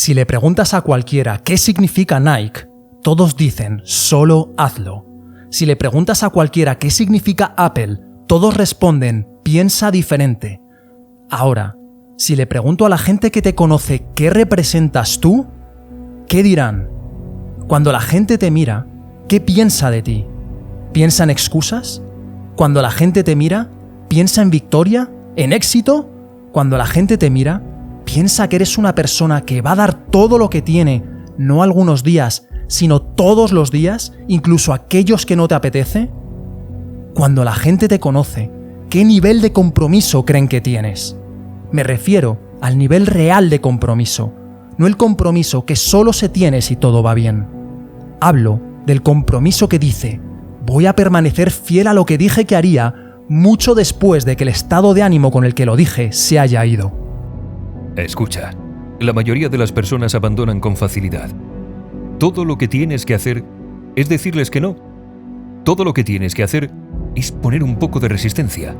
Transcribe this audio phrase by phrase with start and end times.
[0.00, 2.68] Si le preguntas a cualquiera qué significa Nike,
[3.02, 5.04] todos dicen solo hazlo.
[5.50, 7.98] Si le preguntas a cualquiera qué significa Apple,
[8.28, 10.60] todos responden piensa diferente.
[11.28, 11.74] Ahora,
[12.16, 15.48] si le pregunto a la gente que te conoce qué representas tú,
[16.28, 16.88] ¿qué dirán?
[17.66, 18.86] Cuando la gente te mira,
[19.26, 20.26] ¿qué piensa de ti?
[20.92, 22.02] ¿Piensa en excusas?
[22.54, 23.68] Cuando la gente te mira,
[24.06, 25.10] ¿piensa en victoria?
[25.34, 26.08] ¿En éxito?
[26.52, 27.62] Cuando la gente te mira,
[28.08, 31.04] piensa que eres una persona que va a dar todo lo que tiene,
[31.36, 36.10] no algunos días, sino todos los días, incluso aquellos que no te apetece?
[37.14, 38.50] Cuando la gente te conoce,
[38.88, 41.18] ¿qué nivel de compromiso creen que tienes?
[41.70, 44.32] Me refiero al nivel real de compromiso,
[44.78, 47.46] no el compromiso que solo se tiene si todo va bien.
[48.22, 50.18] Hablo del compromiso que dice,
[50.64, 52.94] voy a permanecer fiel a lo que dije que haría
[53.28, 56.64] mucho después de que el estado de ánimo con el que lo dije se haya
[56.64, 56.97] ido.
[58.04, 58.52] Escucha,
[59.00, 61.30] la mayoría de las personas abandonan con facilidad.
[62.18, 63.44] Todo lo que tienes que hacer
[63.96, 64.76] es decirles que no.
[65.64, 66.70] Todo lo que tienes que hacer
[67.16, 68.76] es poner un poco de resistencia.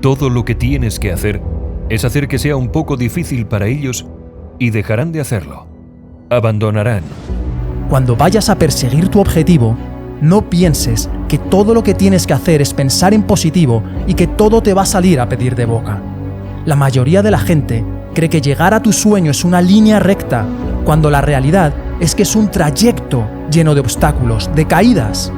[0.00, 1.42] Todo lo que tienes que hacer
[1.90, 4.06] es hacer que sea un poco difícil para ellos
[4.58, 5.66] y dejarán de hacerlo.
[6.30, 7.02] Abandonarán.
[7.90, 9.76] Cuando vayas a perseguir tu objetivo,
[10.22, 14.26] no pienses que todo lo que tienes que hacer es pensar en positivo y que
[14.26, 16.00] todo te va a salir a pedir de boca.
[16.64, 20.46] La mayoría de la gente cree que llegar a tu sueño es una línea recta,
[20.84, 25.32] cuando la realidad es que es un trayecto lleno de obstáculos, de caídas.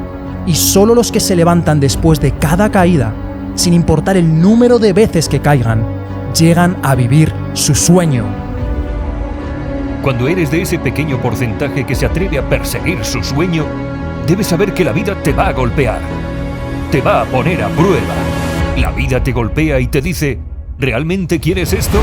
[0.46, 3.12] Y solo los que se levantan después de cada caída,
[3.54, 5.84] sin importar el número de veces que caigan,
[6.34, 8.24] llegan a vivir su sueño.
[10.02, 13.64] Cuando eres de ese pequeño porcentaje que se atreve a perseguir su sueño,
[14.26, 16.00] debes saber que la vida te va a golpear,
[16.90, 18.14] te va a poner a prueba.
[18.76, 20.38] La vida te golpea y te dice,
[20.78, 22.00] ¿realmente quieres esto?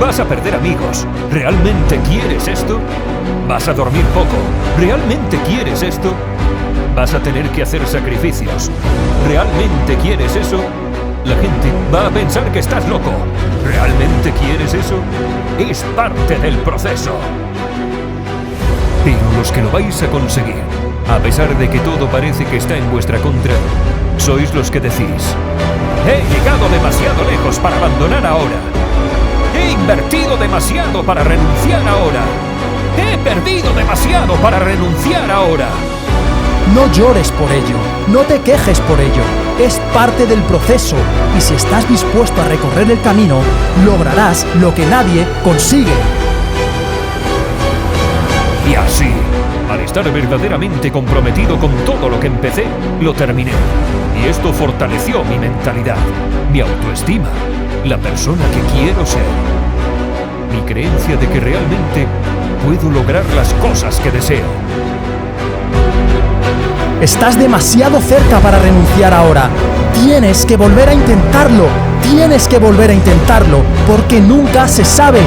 [0.00, 1.06] Vas a perder amigos.
[1.32, 2.78] ¿Realmente quieres esto?
[3.48, 4.36] Vas a dormir poco.
[4.78, 6.12] ¿Realmente quieres esto?
[6.94, 8.70] Vas a tener que hacer sacrificios.
[9.26, 10.60] ¿Realmente quieres eso?
[11.24, 13.10] La gente va a pensar que estás loco.
[13.66, 15.00] ¿Realmente quieres eso?
[15.58, 17.12] Es parte del proceso.
[19.04, 20.62] Pero los que lo vais a conseguir,
[21.10, 23.54] a pesar de que todo parece que está en vuestra contra,
[24.16, 25.34] sois los que decís,
[26.06, 28.78] he llegado demasiado lejos para abandonar ahora.
[29.88, 32.20] He invertido demasiado para renunciar ahora.
[32.98, 35.66] He perdido demasiado para renunciar ahora.
[36.74, 37.76] No llores por ello,
[38.08, 39.22] no te quejes por ello.
[39.58, 40.94] Es parte del proceso
[41.38, 43.40] y si estás dispuesto a recorrer el camino,
[43.86, 45.96] lograrás lo que nadie consigue.
[48.70, 49.10] Y así,
[49.70, 52.66] al estar verdaderamente comprometido con todo lo que empecé,
[53.00, 53.52] lo terminé.
[54.22, 55.96] Y esto fortaleció mi mentalidad,
[56.52, 57.30] mi autoestima,
[57.86, 59.57] la persona que quiero ser.
[60.52, 62.06] Mi creencia de que realmente
[62.64, 64.46] puedo lograr las cosas que deseo.
[67.00, 69.48] Estás demasiado cerca para renunciar ahora.
[69.94, 71.87] Tienes que volver a intentarlo.
[72.10, 75.20] Tienes que volver a intentarlo porque nunca se sabe.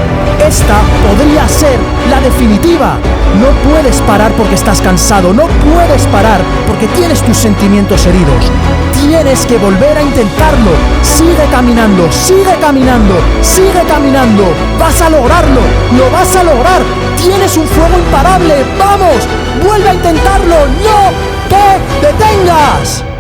[0.45, 1.77] Esta podría ser
[2.09, 2.97] la definitiva.
[3.39, 5.31] No puedes parar porque estás cansado.
[5.31, 8.51] No puedes parar porque tienes tus sentimientos heridos.
[8.99, 10.71] Tienes que volver a intentarlo.
[11.03, 13.13] Sigue caminando, sigue caminando,
[13.43, 14.43] sigue caminando.
[14.79, 15.61] Vas a lograrlo,
[15.95, 16.81] lo vas a lograr.
[17.15, 18.65] Tienes un fuego imparable.
[18.79, 19.27] Vamos,
[19.63, 20.55] vuelve a intentarlo.
[20.83, 21.11] No
[21.47, 23.10] te detengas.